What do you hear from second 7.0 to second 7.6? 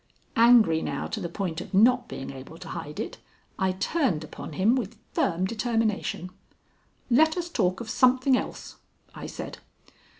"Let us